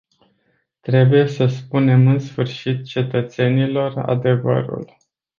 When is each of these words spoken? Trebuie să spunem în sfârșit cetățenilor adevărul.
Trebuie 0.81 1.27
să 1.27 1.45
spunem 1.47 2.07
în 2.07 2.19
sfârșit 2.19 2.83
cetățenilor 2.85 3.97
adevărul. 3.97 4.97